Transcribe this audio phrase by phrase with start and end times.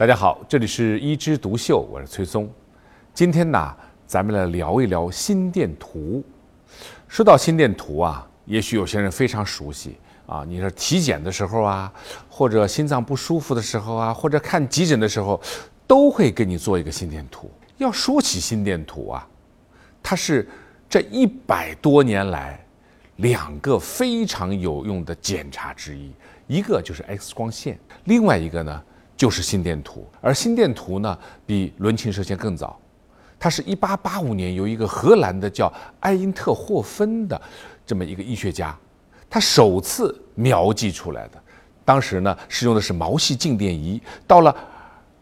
[0.00, 2.50] 大家好，这里是一枝独秀，我是崔松。
[3.12, 3.76] 今天呢，
[4.06, 6.24] 咱们来聊一聊心电图。
[7.06, 11.92] 说到心电图啊，也许有些人非常熟悉啊，你说体检的时候啊，
[12.30, 15.38] 或者心脏不舒服的时候啊，或者看急诊的时候，
[15.86, 17.50] 都会给你做一个心电图。
[17.76, 19.28] 要说起心电图啊，
[20.02, 20.48] 它是
[20.88, 22.58] 这一百多年来
[23.16, 26.10] 两个非常有用的检查之一，
[26.46, 28.82] 一个就是 X 光线，另外一个呢。
[29.20, 32.80] 就是心电图，而心电图呢，比伦琴射线更早，
[33.38, 35.70] 它是一八八五年由一个荷兰的叫
[36.00, 37.38] 埃因特霍芬的
[37.84, 38.74] 这么一个医学家，
[39.28, 41.38] 他首次描记出来的。
[41.84, 44.56] 当时呢，使用的是毛细静电仪，到了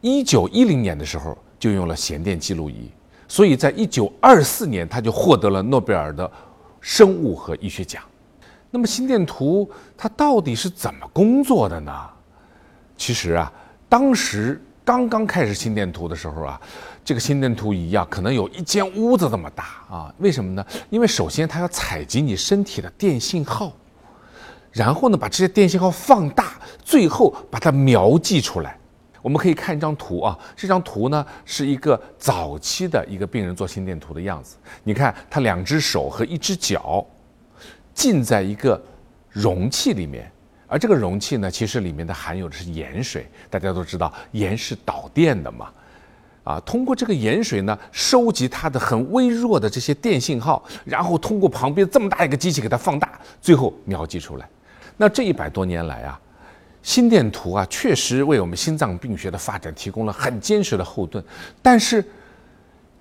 [0.00, 2.90] 一九一零年的时候，就用了弦电记录仪。
[3.28, 6.32] 所以在一九二四年，他就获得了诺贝尔的
[6.80, 8.02] 生物和医学奖。
[8.70, 11.92] 那么心电图它到底是怎么工作的呢？
[12.96, 13.52] 其实啊。
[13.92, 16.58] 当时刚刚开始心电图的时候啊，
[17.04, 20.14] 这个心电图仪啊，可能有一间屋子这么大啊。
[20.16, 20.64] 为什么呢？
[20.88, 23.70] 因为首先它要采集你身体的电信号，
[24.70, 28.78] 然后呢把这些电信号放大，最后把它描记出来。
[29.20, 34.56] 我们可以看一张图啊，这张图呢是一个早期的一个病人做心电图的样子。
[34.84, 37.06] 你看他两只手和一只脚
[37.92, 38.82] 浸在一个
[39.28, 40.32] 容器里面。
[40.72, 43.26] 而这个容器呢，其实里面的含有的是盐水。
[43.50, 45.70] 大家都知道，盐是导电的嘛，
[46.44, 54.48] 啊，通过这个盐水呢，收集它的很微弱的这些电信号，然后通过旁边这么大一个机器给它放大，最后描记出来。
[54.96, 56.18] 那这一百多年来啊，
[56.82, 61.22] 心电图啊，确实为我们心脏病学的发展提供了很坚实的后盾，
[61.60, 62.02] 但是。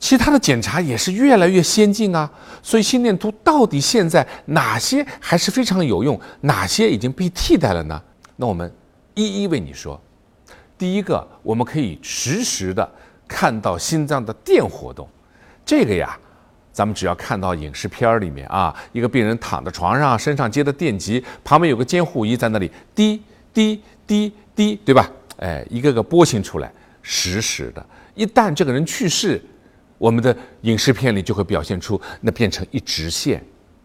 [0.01, 2.29] 其他的检查也是越来越先进啊，
[2.63, 8.01] 所以心电图到底现在哪些还是非常有用，哪些已经被替代了呢？
[8.35, 8.69] 那我们
[9.13, 10.01] 一一为你说。
[10.75, 12.91] 第一个，我们可以实时的
[13.27, 15.07] 看到心脏的电活动，
[15.63, 16.17] 这个呀，
[16.73, 23.21] 咱们只要看到影视片儿里面啊，一个病人躺在床上，身上接的电极，旁边有个监护仪在那里滴
[23.53, 25.07] 滴滴滴，对吧？
[25.37, 26.73] 哎，一个个波形出来，
[27.03, 27.85] 实时的。
[28.15, 29.39] 一旦这个人去世，
[30.01, 33.39] 我们的影视片里就会表现出那变成一直线，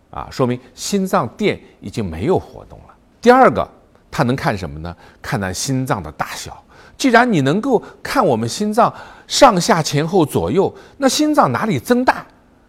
[0.08, 2.94] 啊，说明心脏电已经没有活动了。
[3.20, 3.68] 第二个，
[4.10, 4.96] 它能看什么呢？
[5.20, 6.64] 看咱心脏的大小。
[6.96, 8.90] 既然你能够看我们心脏
[9.26, 12.26] 上下前后左右，那心脏哪里增大，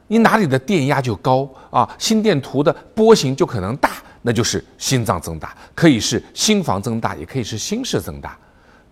[0.07, 3.91] 你哪里的电压就高啊，心电图的波形就可能大，
[4.23, 8.37] 那就是心脏增大，可以是心房增大，也可以是心室增大。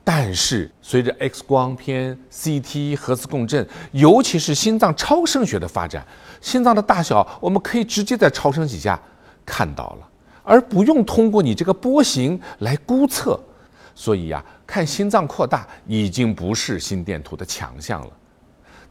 [0.07, 6.05] 但是，随着 X 光片、CT、核磁共振，尤其是心脏超声学的发展，
[6.39, 9.01] 心脏的大小我们可以直接在超声底下
[9.43, 10.07] 看到了，
[10.43, 13.39] 而不用通过你这个波形来估测。
[13.95, 18.11] 所以呀，看心脏扩大已经不是心电图的强项了。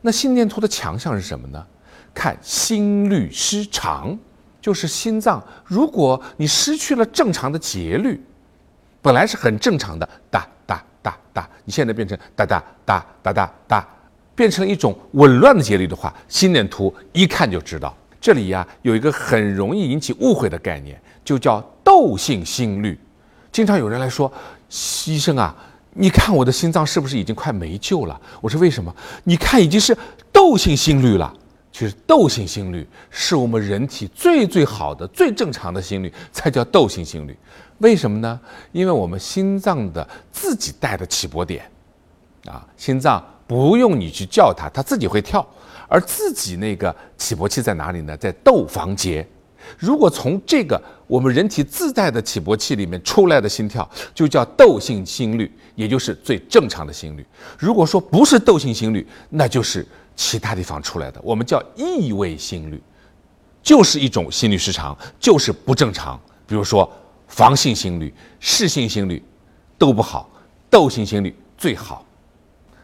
[0.00, 1.64] 那心电图的强项是什么呢？
[2.12, 4.18] 看心律失常，
[4.60, 8.20] 就是心脏，如果你失去了正常的节律，
[9.00, 10.44] 本来是很正常的哒。
[10.66, 13.86] 哒哒哒，你现在变成哒哒哒哒哒哒，
[14.34, 17.94] 变成一种紊乱的节律的话，心电图一看就知道。
[18.18, 22.98] 这里呀有一个很容易引起误会的概念，就叫窦性心律。
[23.52, 24.32] 经常有人来说，
[25.06, 25.54] 医生啊，
[25.92, 28.18] 你看我的心脏是不是已经快没救了？
[28.40, 28.90] 我说为什么？
[29.24, 29.94] 你看已经是
[30.32, 31.30] 窦性心律了。
[31.74, 37.36] 其实窦性心律是我们人体最最好的、最正常的心率，才叫窦性心律。
[37.78, 38.40] 为什么呢？
[38.70, 41.68] 因为我们心脏的自己带的起搏点，
[42.46, 45.44] 啊，心脏不用你去叫它，它自己会跳。
[45.88, 48.16] 而自己那个起搏器在哪里呢？
[48.16, 49.26] 在窦房结。
[49.76, 57.26] 如果从这个我们人体自带的起搏器里面出来的心跳，就叫窦性心律，也就是最正常的心率。
[57.58, 59.84] 如果说不是窦性心律，那就是
[60.16, 62.82] 其他地方出来的，我们叫异位心律，
[63.62, 66.20] 就是一种心律失常，就是不正常。
[66.46, 66.90] 比如说。
[67.26, 69.20] 房性心律、室性心律
[69.76, 70.30] 都不好，
[70.70, 72.04] 窦性心律最好。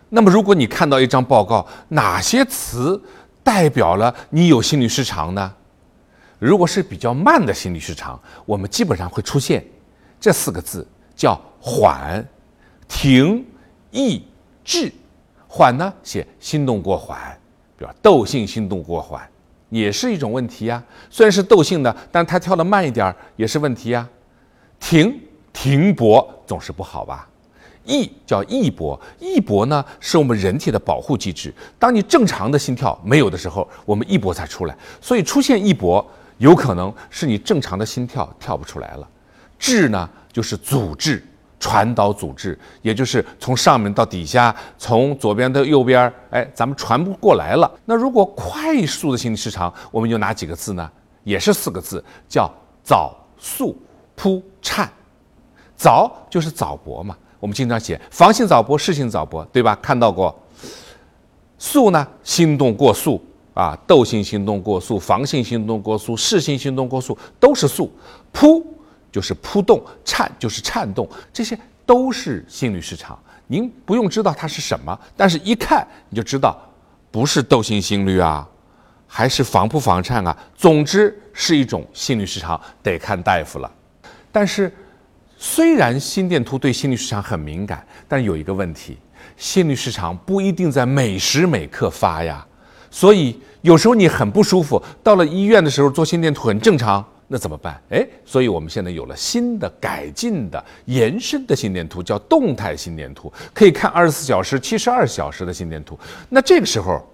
[0.09, 3.01] 那么，如果你看到一张报告，哪些词
[3.45, 5.55] 代表了你有心律失常呢？
[6.39, 9.65] 如果是比较慢的心律失常，我们基本上会出现
[10.19, 12.27] 这四个字，叫缓、
[12.89, 13.47] 停、
[13.93, 14.25] 抑、
[14.65, 14.91] 制。
[15.53, 17.19] 缓呢，写心动过缓，
[17.77, 19.21] 比如窦性心动过缓，
[19.69, 20.81] 也是一种问题呀。
[21.11, 24.09] 虽然是窦性的，但它跳得慢一点也是问题呀。
[24.79, 25.21] 停
[25.53, 27.29] 停搏总是不好吧？
[27.85, 31.53] 抑叫抑搏，抑搏呢是我们人体的保护机制。
[31.81, 34.77] 当你正常的心跳没有的时候，我们抑搏才出来。
[35.01, 36.07] 所以出现抑搏，
[36.39, 39.09] 有可能是你正常的心跳跳不出来了。
[39.59, 41.27] 滞呢就是阻滞，
[41.61, 47.71] 传导阻滞，也就是从上面到底下，从左边到右边，哎，咱们传不过来了。
[47.85, 50.91] 那如果快速的心律失常，我们有哪几个字呢？
[51.23, 52.51] 也是四个字，叫
[52.83, 53.77] 早速
[54.17, 54.91] 扑颤。
[55.77, 59.79] 早就是早搏嘛，我们经常写防性早搏、室性早搏，对吧？
[59.83, 60.35] 看到过。
[61.59, 63.23] 速呢，心动过速
[63.53, 67.93] 啊，窦性心动过速、防性心动过速、室性心动过速都是速。
[68.33, 68.65] 扑。
[69.11, 73.19] 就是扑动，颤就是颤动，这些都是心律失常。
[73.47, 76.57] 您不用知道它是什么，但是一看你就知道，
[77.11, 78.49] 不是窦性心律啊，
[79.07, 80.37] 还是防扑防颤啊。
[80.55, 83.71] 总之是一种心律失常，得看大夫了。
[84.31, 84.73] 但是，
[85.37, 88.97] 虽然心电图对心律失常很敏感，但有一个问题，
[89.37, 92.47] 心律失常不一定在每时每刻发呀。
[92.93, 97.05] 所以有时候你很不舒服，到了医院的时候做心电图很正常。
[97.33, 97.81] 那怎么办？
[97.91, 105.97] 哎，所以我们现在有了新的改进的延伸的心电图，叫动态心电图，可以看二十四小时、七十二小时的心电图。
[106.29, 107.09] 那这个时候，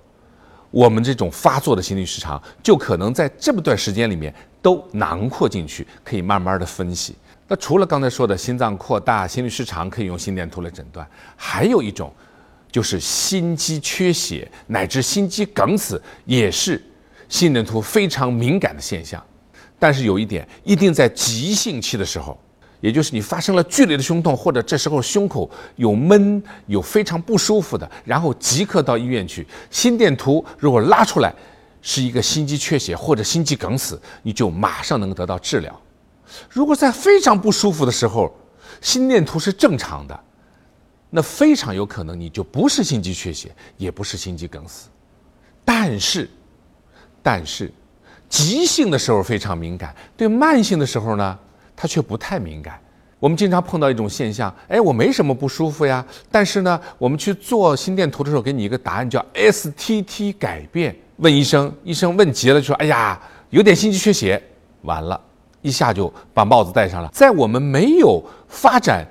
[0.71, 7.15] 我们这种发作的心律失常就可能在这么段时间里面都囊括进去，可以慢慢的分析。
[7.47, 12.11] 那除了刚才说的心脏扩大、心律失常可以用心电图来诊断，还有一种
[12.73, 16.83] 就是心肌缺血乃至心肌梗死，也是
[17.29, 19.23] 心电图非常敏感的现象。
[19.79, 22.39] 但是有一点，一定在急性期的时候，
[22.81, 29.47] 也就是你发生了剧烈的胸痛，或者这时候胸口有闷、有非常不舒服的，然后即刻到医院去。
[29.71, 31.35] 心电图如果拉出来
[31.83, 35.81] 是一个心肌缺血或者心肌梗死，你就马上能得到治疗。
[36.49, 38.35] 如果在非常不舒服的时候，
[38.81, 40.21] 心电图是正常的，
[41.11, 44.89] 那非常有可能你就不是心肌缺血，也不是心肌梗死。
[45.65, 46.31] 但是，
[47.23, 47.71] 但是。
[48.29, 51.39] 急性的时候非常敏感，对慢性的时候呢，
[51.75, 52.79] 它却不太敏感。
[53.19, 60.95] 我们经常碰到一种现象，哎，我没什么不舒服呀，但是呢，我们去做心电图的时候，给你一个答案叫 STT 改变。
[61.17, 63.19] 问医生，医生问急了，就说：“哎呀，
[63.49, 64.41] 有点心肌缺血。”
[64.83, 65.19] 完了，
[65.63, 67.09] 一下就把帽子戴上了。
[67.11, 69.03] 在我们没有发展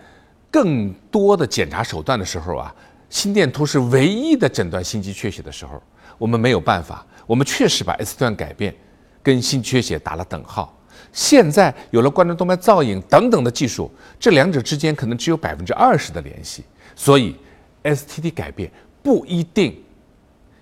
[0.51, 2.73] 更多的检查手段的时候啊，
[3.09, 5.81] 心电图是唯一的诊断心肌缺血的时候，
[6.19, 8.73] 我们没有办法，我们确实把 S 段改变。
[9.25, 10.71] 跟心缺血打了等号，
[11.11, 13.89] 现在有了冠状动脉造影等等的技术，
[14.19, 16.63] 这两者之间可能只有百分之二十的联系，
[16.95, 17.35] 所以
[17.83, 19.75] STT 改变不一定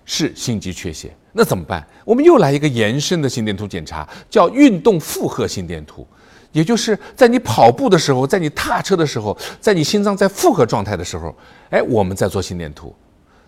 [0.06, 1.14] 是心肌缺血。
[1.34, 1.86] 那怎么办？
[2.06, 6.06] 我们又来一个延伸的心电图检查，叫运动负荷心电图，
[6.52, 11.36] 也就是在你跑步的时候，在你踏车的时候，在你心脏在负荷状态的时候，
[11.68, 12.94] 哎，我们在做心电图，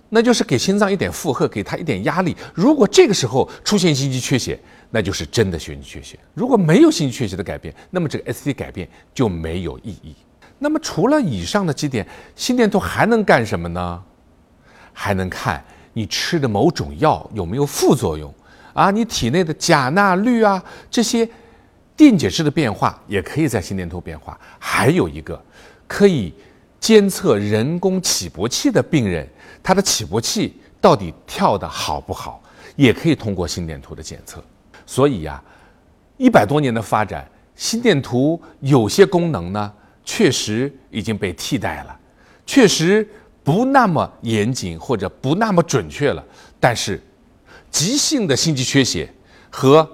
[0.09, 2.37] 那就是给心脏一点负荷，给它一点压力。
[2.55, 4.59] 如果这个时候出现心肌缺血，
[4.91, 6.19] 那就是真的心肌缺血。
[6.35, 10.15] 如果没有心肌缺血的改变，那么这个 ST 改变就没有意义。
[10.59, 14.03] 那么除了以上的几点，心电图还能干什么呢？
[14.93, 15.63] 还能看
[15.93, 18.33] 你吃的某种药有没有副作用
[18.73, 18.91] 啊？
[18.91, 21.29] 你体内的钾、钠、氯啊这些
[21.95, 24.39] 电解质的变化也可以在心电图变化。
[24.59, 25.39] 还有一个
[25.87, 26.33] 可以
[26.81, 29.29] 监测人工起搏器的病人，
[29.67, 32.41] 它的起搏器到底跳得好不好，
[32.77, 34.41] 也可以通过心电图的检测。
[34.87, 35.43] 所以呀，
[36.19, 39.73] 一百多年的发展，心电图有些功能呢，
[40.05, 41.99] 确实已经被替代了，
[42.47, 43.05] 确实
[43.43, 46.25] 不那么严谨或者不那么准确了。
[46.61, 47.03] 但是，
[47.69, 49.13] 急性的心肌缺血
[49.51, 49.85] 和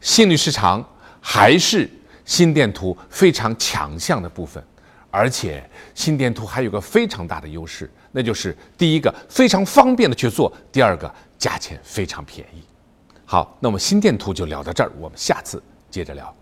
[0.00, 0.88] 心律失常
[1.20, 1.90] 还是
[2.24, 4.62] 心电图非常强项的部分。
[5.10, 11.08] 而且，心电图还有个非常大的优势，那就是第一个非常方便的去做，第二个
[11.38, 12.60] 价钱非常便宜。
[13.24, 16.34] 好，那么心电图就聊到这儿，我们下次接着聊。